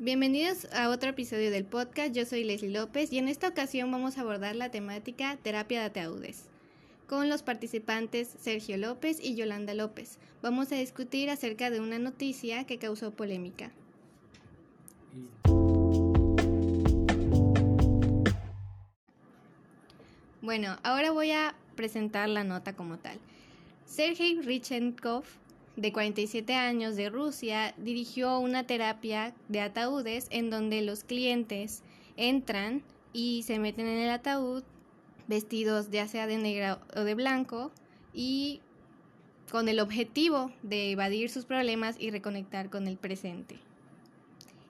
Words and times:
Bienvenidos 0.00 0.68
a 0.72 0.90
otro 0.90 1.10
episodio 1.10 1.50
del 1.50 1.64
podcast. 1.64 2.12
Yo 2.12 2.24
soy 2.24 2.44
Leslie 2.44 2.70
López 2.70 3.12
y 3.12 3.18
en 3.18 3.26
esta 3.26 3.48
ocasión 3.48 3.90
vamos 3.90 4.16
a 4.16 4.20
abordar 4.20 4.54
la 4.54 4.70
temática 4.70 5.36
terapia 5.42 5.80
de 5.80 5.86
ataúdes 5.86 6.44
con 7.08 7.28
los 7.28 7.42
participantes 7.42 8.28
Sergio 8.38 8.76
López 8.76 9.18
y 9.20 9.34
Yolanda 9.34 9.74
López. 9.74 10.18
Vamos 10.40 10.70
a 10.70 10.76
discutir 10.76 11.30
acerca 11.30 11.70
de 11.70 11.80
una 11.80 11.98
noticia 11.98 12.62
que 12.62 12.78
causó 12.78 13.10
polémica. 13.10 13.72
Bueno, 20.40 20.78
ahora 20.84 21.10
voy 21.10 21.32
a 21.32 21.56
presentar 21.74 22.28
la 22.28 22.44
nota 22.44 22.76
como 22.76 22.98
tal. 22.98 23.18
Sergei 23.84 24.40
Richenkov 24.42 25.24
de 25.78 25.92
47 25.92 26.54
años 26.54 26.96
de 26.96 27.08
Rusia 27.08 27.72
dirigió 27.76 28.40
una 28.40 28.66
terapia 28.66 29.32
de 29.48 29.60
ataúdes 29.60 30.26
en 30.30 30.50
donde 30.50 30.82
los 30.82 31.04
clientes 31.04 31.84
entran 32.16 32.82
y 33.12 33.44
se 33.44 33.60
meten 33.60 33.86
en 33.86 33.98
el 33.98 34.10
ataúd 34.10 34.64
vestidos 35.28 35.90
ya 35.90 36.08
sea 36.08 36.26
de 36.26 36.36
negro 36.36 36.80
o 36.96 37.02
de 37.02 37.14
blanco 37.14 37.70
y 38.12 38.60
con 39.52 39.68
el 39.68 39.78
objetivo 39.78 40.50
de 40.64 40.90
evadir 40.90 41.30
sus 41.30 41.44
problemas 41.44 41.94
y 41.98 42.10
reconectar 42.10 42.70
con 42.70 42.88
el 42.88 42.96
presente. 42.96 43.60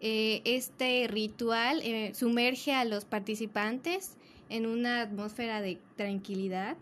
Eh, 0.00 0.40
este 0.44 1.06
ritual 1.06 1.82
eh, 1.82 2.12
sumerge 2.14 2.72
a 2.72 2.86
los 2.86 3.04
participantes 3.04 4.16
en 4.48 4.64
una 4.64 5.02
atmósfera 5.02 5.60
de 5.60 5.78
tranquilidad 5.96 6.78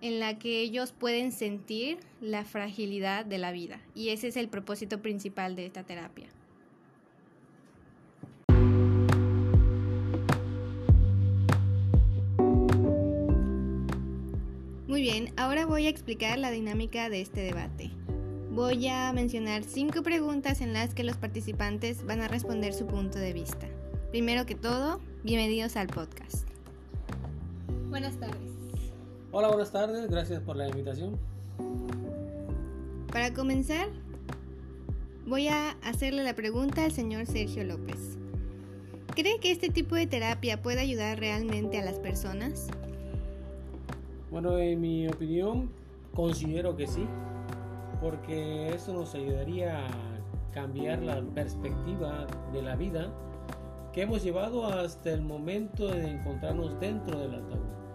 en 0.00 0.20
la 0.20 0.38
que 0.38 0.60
ellos 0.60 0.92
pueden 0.92 1.32
sentir 1.32 1.98
la 2.20 2.44
fragilidad 2.44 3.24
de 3.24 3.38
la 3.38 3.52
vida. 3.52 3.80
Y 3.94 4.10
ese 4.10 4.28
es 4.28 4.36
el 4.36 4.48
propósito 4.48 5.02
principal 5.02 5.56
de 5.56 5.66
esta 5.66 5.84
terapia. 5.84 6.28
Muy 14.86 15.02
bien, 15.02 15.32
ahora 15.36 15.66
voy 15.66 15.86
a 15.86 15.90
explicar 15.90 16.38
la 16.38 16.50
dinámica 16.50 17.08
de 17.08 17.20
este 17.20 17.40
debate. 17.42 17.90
Voy 18.50 18.88
a 18.88 19.12
mencionar 19.12 19.62
cinco 19.62 20.02
preguntas 20.02 20.60
en 20.60 20.72
las 20.72 20.94
que 20.94 21.04
los 21.04 21.16
participantes 21.16 22.04
van 22.04 22.20
a 22.20 22.26
responder 22.28 22.74
su 22.74 22.86
punto 22.86 23.18
de 23.18 23.32
vista. 23.32 23.68
Primero 24.10 24.46
que 24.46 24.54
todo, 24.54 25.00
bienvenidos 25.22 25.76
al 25.76 25.86
podcast. 25.86 26.48
Buenas 27.90 28.18
tardes. 28.18 28.57
Hola, 29.30 29.48
buenas 29.48 29.70
tardes, 29.70 30.10
gracias 30.10 30.40
por 30.40 30.56
la 30.56 30.66
invitación. 30.68 31.18
Para 33.12 33.34
comenzar, 33.34 33.88
voy 35.26 35.48
a 35.48 35.72
hacerle 35.82 36.24
la 36.24 36.34
pregunta 36.34 36.86
al 36.86 36.92
señor 36.92 37.26
Sergio 37.26 37.62
López. 37.62 38.16
¿Cree 39.14 39.38
que 39.38 39.50
este 39.50 39.68
tipo 39.68 39.96
de 39.96 40.06
terapia 40.06 40.62
puede 40.62 40.80
ayudar 40.80 41.18
realmente 41.18 41.78
a 41.78 41.84
las 41.84 41.98
personas? 41.98 42.68
Bueno, 44.30 44.56
en 44.56 44.80
mi 44.80 45.06
opinión, 45.08 45.70
considero 46.14 46.74
que 46.74 46.86
sí, 46.86 47.06
porque 48.00 48.70
eso 48.70 48.94
nos 48.94 49.14
ayudaría 49.14 49.84
a 49.84 49.90
cambiar 50.54 51.02
la 51.02 51.20
perspectiva 51.20 52.26
de 52.54 52.62
la 52.62 52.76
vida 52.76 53.12
que 53.92 54.02
hemos 54.02 54.22
llevado 54.22 54.64
hasta 54.64 55.12
el 55.12 55.20
momento 55.20 55.86
de 55.86 56.12
encontrarnos 56.12 56.80
dentro 56.80 57.18
del 57.18 57.34
ataúd. 57.34 57.87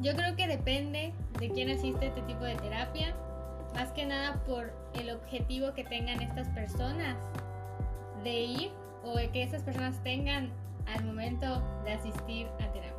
Yo 0.00 0.14
creo 0.14 0.36
que 0.36 0.46
depende 0.46 1.12
de 1.38 1.50
quién 1.50 1.70
asiste 1.70 2.06
a 2.06 2.08
este 2.08 2.22
tipo 2.22 2.44
de 2.44 2.56
terapia, 2.56 3.14
más 3.74 3.90
que 3.92 4.04
nada 4.04 4.42
por 4.44 4.72
el 4.94 5.10
objetivo 5.10 5.72
que 5.74 5.84
tengan 5.84 6.20
estas 6.20 6.48
personas 6.50 7.16
de 8.22 8.40
ir 8.40 8.70
o 9.02 9.14
que 9.32 9.42
esas 9.42 9.62
personas 9.62 10.02
tengan 10.02 10.50
al 10.86 11.04
momento 11.04 11.62
de 11.84 11.92
asistir 11.92 12.46
a 12.60 12.72
terapia. 12.72 12.94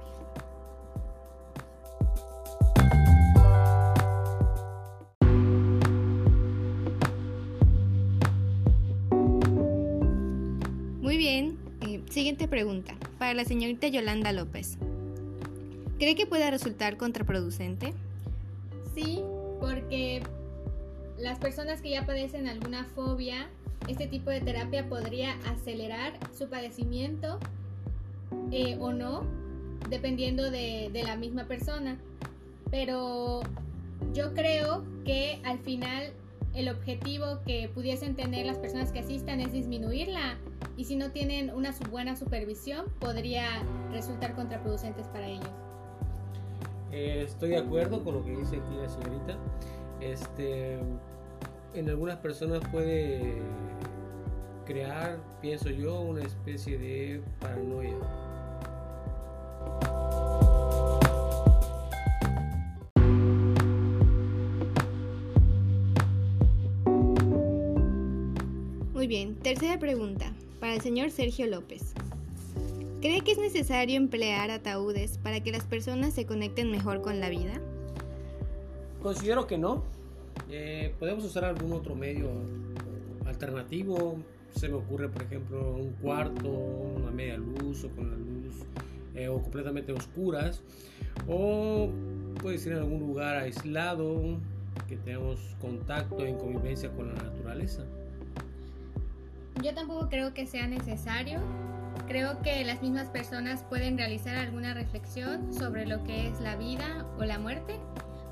Muy 11.01 11.17
bien, 11.17 11.57
eh, 11.81 12.01
siguiente 12.09 12.47
pregunta 12.47 12.94
para 13.19 13.34
la 13.34 13.45
señorita 13.45 13.88
Yolanda 13.88 14.31
López. 14.31 14.78
¿Cree 15.97 16.16
que 16.16 16.25
pueda 16.25 16.51
resultar 16.51 16.97
contraproducente? 16.97 17.94
Sí, 18.94 19.23
porque 19.61 20.22
las 21.17 21.39
personas 21.39 21.81
que 21.81 21.91
ya 21.91 22.06
padecen 22.06 22.47
alguna 22.47 22.83
fobia, 22.83 23.47
este 23.88 24.07
tipo 24.07 24.29
de 24.29 24.41
terapia 24.41 24.89
podría 24.89 25.35
acelerar 25.45 26.13
su 26.38 26.50
padecimiento 26.50 27.39
eh, 28.51 28.78
o 28.81 28.91
no, 28.91 29.23
dependiendo 29.89 30.51
de, 30.51 30.89
de 30.91 31.03
la 31.03 31.16
misma 31.16 31.45
persona. 31.45 31.97
Pero 32.72 33.41
yo 34.13 34.34
creo 34.34 34.84
que 35.05 35.39
al 35.45 35.59
final 35.59 36.11
el 36.53 36.67
objetivo 36.67 37.39
que 37.45 37.69
pudiesen 37.73 38.16
tener 38.16 38.45
las 38.45 38.57
personas 38.57 38.91
que 38.91 39.00
asistan 39.00 39.39
es 39.39 39.53
disminuirla 39.53 40.38
y 40.75 40.85
si 40.85 40.97
no 40.97 41.11
tienen 41.11 41.53
una 41.53 41.73
buena 41.89 42.17
supervisión 42.17 42.85
podría 43.00 43.45
resultar 43.91 44.35
contraproducentes 44.35 45.07
para 45.07 45.28
ellos. 45.28 45.50
Eh, 46.95 47.23
estoy 47.23 47.50
de 47.50 47.57
acuerdo 47.57 48.01
con 48.06 48.13
lo 48.13 48.23
que 48.23 48.31
dice 48.31 48.56
aquí 48.56 48.73
la 48.81 48.88
señorita. 48.88 49.38
Este, 50.00 50.79
en 51.73 51.89
algunas 51.89 52.16
personas 52.19 52.61
puede 52.72 53.33
crear, 54.66 55.19
pienso 55.41 55.69
yo, 55.72 56.00
una 56.00 56.23
especie 56.23 56.78
de 56.78 57.22
paranoia. 57.41 57.97
Muy 68.94 69.07
bien, 69.07 69.35
tercera 69.35 69.78
pregunta 69.79 70.31
para 70.61 70.75
el 70.75 70.81
señor 70.81 71.11
Sergio 71.11 71.45
López. 71.47 71.94
¿Cree 73.05 73.21
que 73.21 73.33
es 73.33 73.38
necesario 73.38 73.97
emplear 73.97 74.49
ataúdes 74.49 75.19
para 75.19 75.39
que 75.39 75.51
las 75.51 75.63
personas 75.63 76.11
se 76.16 76.25
conecten 76.25 76.71
mejor 76.71 77.03
con 77.03 77.19
la 77.19 77.29
vida? 77.29 77.61
Considero 78.99 79.45
que 79.45 79.59
no. 79.59 79.83
Eh, 80.49 80.91
podemos 80.97 81.23
usar 81.23 81.45
algún 81.45 81.71
otro 81.73 81.93
medio 81.93 82.31
alternativo. 83.27 84.17
Se 84.55 84.69
me 84.69 84.73
ocurre, 84.77 85.07
por 85.07 85.21
ejemplo, 85.21 85.75
un 85.75 85.91
cuarto, 86.01 86.49
una 86.49 87.11
media 87.11 87.38
luz 87.38 87.83
o 87.83 87.89
con 87.89 88.09
la 88.09 88.17
luz 88.17 88.55
eh, 89.13 89.27
o 89.27 89.39
completamente 89.39 89.91
oscuras. 89.91 90.63
O 91.27 91.91
puede 92.41 92.57
ser 92.57 92.72
en 92.72 92.79
algún 92.79 93.01
lugar 93.01 93.35
aislado 93.35 94.39
que 94.87 94.97
tengamos 94.97 95.55
contacto 95.61 96.25
en 96.25 96.39
convivencia 96.39 96.89
con 96.89 97.09
la 97.09 97.22
naturaleza. 97.22 97.85
Yo 99.61 99.75
tampoco 99.75 100.09
creo 100.09 100.33
que 100.33 100.47
sea 100.47 100.66
necesario 100.66 101.39
Creo 102.07 102.41
que 102.41 102.63
las 102.63 102.81
mismas 102.81 103.09
personas 103.09 103.63
pueden 103.63 103.97
realizar 103.97 104.35
alguna 104.35 104.73
reflexión 104.73 105.53
sobre 105.53 105.85
lo 105.85 106.03
que 106.03 106.28
es 106.28 106.39
la 106.39 106.56
vida 106.56 107.06
o 107.17 107.23
la 107.25 107.39
muerte 107.39 107.79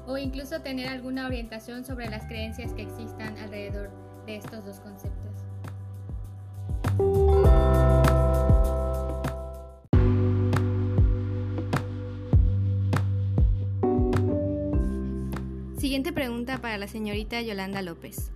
o 0.06 0.18
incluso 0.18 0.62
tener 0.62 0.88
alguna 0.88 1.25
orientación 1.28 1.85
sobre 1.85 2.09
las 2.09 2.25
creencias 2.25 2.73
que 2.73 2.84
existan 2.84 3.38
alrededor 3.38 3.90
de 4.25 4.38
estos 4.38 4.66
dos 4.66 4.79
conceptos. 4.79 5.23
Siguiente 15.78 16.13
pregunta 16.13 16.59
para 16.59 16.78
la 16.78 16.88
señorita 16.88 17.41
Yolanda 17.41 17.81
López. 17.81 18.31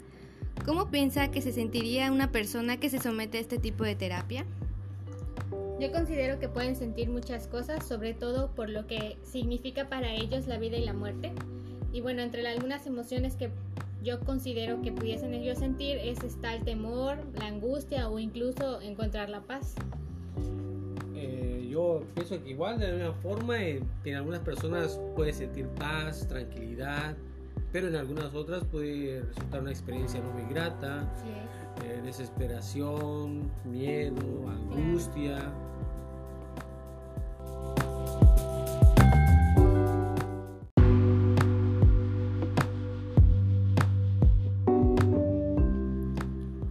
¿Cómo 0.66 0.89
piensa 0.89 1.31
que 1.31 1.41
se 1.41 1.53
sentiría 1.53 2.11
una 2.11 2.31
persona 2.31 2.78
que 2.78 2.90
se 2.90 2.99
somete 2.99 3.37
a 3.37 3.41
este 3.41 3.57
tipo 3.57 3.84
de 3.84 3.96
terapia? 3.96 4.46
Yo 5.79 5.91
considero 5.91 6.40
que 6.40 6.50
pueden 6.50 6.76
sentir 6.76 7.09
muchas 7.09 7.47
cosas, 7.47 7.88
sobre 7.88 8.16
todo 8.16 8.50
por 8.56 8.68
lo 8.70 8.88
que 8.88 9.18
significa 9.22 9.88
para 9.90 10.12
ellos 10.12 10.47
la 10.47 10.58
vida 10.58 10.76
y 10.78 10.84
la 10.84 10.94
muerte. 10.94 11.32
Y 11.94 12.02
bueno, 12.02 12.24
entre 12.24 12.47
algunas 12.47 12.88
emociones 12.88 13.35
que 13.35 13.52
yo 14.03 14.20
considero 14.22 14.82
que 14.82 14.91
pudiesen 14.91 15.35
ellos 15.35 15.59
sentir 15.59 15.97
es 15.97 16.24
está 16.24 16.56
el 16.56 16.64
temor, 16.64 17.18
la 17.35 17.47
angustia 17.47 18.09
o 18.09 18.18
incluso 18.18 18.82
encontrar 18.82 19.29
la 19.29 19.41
paz. 19.41 19.76
Eh, 21.16 21.68
yo 21.70 22.03
pienso 22.16 22.44
que 22.44 22.50
igual 22.50 22.79
de 22.79 22.88
alguna 22.88 23.14
forma 23.14 23.62
en, 23.62 23.88
en 24.03 24.16
algunas 24.16 24.40
personas 24.40 25.00
puede 25.16 25.32
sentir 25.32 25.68
paz, 25.68 26.28
tranquilidad, 26.28 27.16
pero 27.72 27.88
en 27.90 27.96
algunas 27.96 28.34
otras 28.34 28.64
puede 28.64 29.22
resultar 29.22 29.62
una 29.62 29.72
experiencia 29.72 30.20
no 30.22 30.32
muy 30.32 30.52
grata, 30.52 31.08
eh, 31.84 32.02
desesperación, 32.03 33.52
miedo, 33.66 34.50
angustia. 34.50 35.52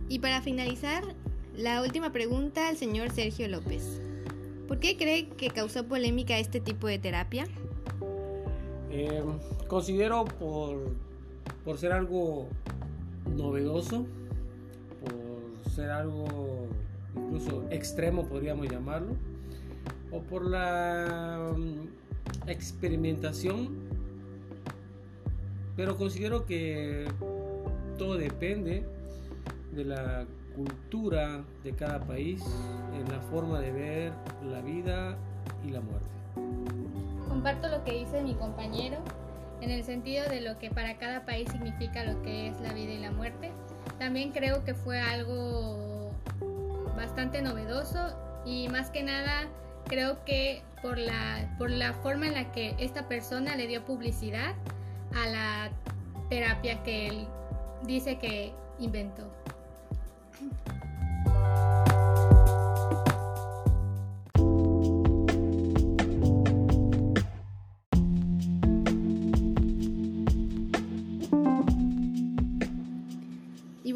Y 0.08 0.19
para 0.19 0.41
finalizar, 0.41 1.05
La 1.56 1.81
última 1.81 2.12
pregunta 2.12 2.69
al 2.69 2.76
señor 2.76 3.11
Sergio 3.11 3.49
López. 3.49 4.03
¿Por 4.69 4.79
qué 4.79 4.97
cree 4.99 5.29
que 5.29 5.49
causó 5.49 5.87
polémica 5.87 6.38
este 6.38 6.61
tipo 6.61 6.87
de 6.87 6.99
terapia? 6.99 7.47
Eh, 8.91 9.23
considero 9.67 10.25
por, 10.25 10.94
por 11.64 11.79
ser 11.79 11.93
algo 11.93 12.49
novedoso, 13.37 14.06
por 15.00 15.70
ser 15.72 15.90
algo 15.90 16.69
incluso 17.16 17.64
extremo 17.70 18.25
podríamos 18.25 18.69
llamarlo, 18.69 19.16
o 20.10 20.20
por 20.20 20.44
la 20.44 21.52
mm, 21.56 22.48
experimentación, 22.48 23.75
pero 25.76 25.96
considero 25.96 26.46
que 26.46 27.06
todo 27.98 28.16
depende 28.16 28.84
de 29.72 29.84
la 29.84 30.26
cultura 30.54 31.44
de 31.62 31.72
cada 31.72 32.00
país, 32.00 32.43
en 32.98 33.10
la 33.12 33.20
forma 33.20 33.60
de 33.60 33.72
ver 33.72 34.12
la 34.50 34.60
vida 34.62 35.16
y 35.66 35.70
la 35.70 35.81
muerte. 35.81 36.08
Comparto 37.28 37.69
lo 37.69 37.84
que 37.84 37.93
dice 37.93 38.22
mi 38.22 38.34
compañero 38.34 38.96
en 39.60 39.70
el 39.70 39.84
sentido 39.84 40.28
de 40.28 40.40
lo 40.40 40.58
que 40.58 40.70
para 40.70 40.98
cada 40.98 41.25
país 41.25 41.50
significa 41.50 42.04
lo 42.04 42.22
que 42.22 42.48
es 42.48 42.60
la 42.60 42.72
vida 42.72 42.93
y 42.93 42.98
la 42.98 43.10
muerte. 43.10 43.52
También 43.98 44.32
creo 44.32 44.64
que 44.64 44.75
fue 44.75 45.00
algo 45.00 46.10
bastante 46.96 47.43
novedoso 47.43 48.16
y 48.44 48.69
más 48.69 48.90
que 48.90 49.02
nada 49.02 49.48
creo 49.87 50.25
que 50.25 50.62
por 50.82 50.98
la, 50.98 51.54
por 51.58 51.70
la 51.70 51.93
forma 51.94 52.26
en 52.26 52.34
la 52.34 52.52
que 52.52 52.75
esta 52.78 53.08
persona 53.08 53.56
le 53.56 53.66
dio 53.66 53.84
publicidad 53.84 54.54
a 55.14 55.26
la 55.26 55.70
terapia 56.28 56.82
que 56.82 57.08
él 57.08 57.28
dice 57.84 58.19
que 58.19 58.52
inventó. 58.78 59.31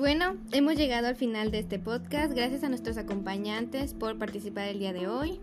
Bueno, 0.00 0.38
hemos 0.52 0.76
llegado 0.76 1.08
al 1.08 1.14
final 1.14 1.50
de 1.50 1.58
este 1.58 1.78
podcast. 1.78 2.32
Gracias 2.32 2.64
a 2.64 2.70
nuestros 2.70 2.96
acompañantes 2.96 3.92
por 3.92 4.16
participar 4.16 4.66
el 4.68 4.78
día 4.78 4.94
de 4.94 5.06
hoy. 5.08 5.40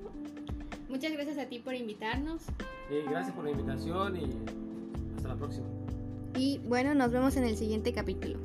Muchas 0.90 1.12
gracias 1.12 1.38
a 1.38 1.46
ti 1.46 1.60
por 1.60 1.76
invitarnos. 1.76 2.42
gracias 3.08 3.36
por 3.36 3.46
la 3.46 3.52
invitación 3.52 4.18
y 4.18 4.32
hasta 5.16 5.30
la 5.30 5.36
próxima. 5.36 5.68
Y 6.36 6.58
bueno, 6.68 6.96
nos 6.96 7.12
vemos 7.12 7.38
en 7.38 7.44
el 7.44 7.56
siguiente 7.56 7.94
capítulo. 7.94 8.40